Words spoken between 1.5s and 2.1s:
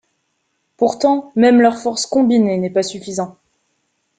leur forces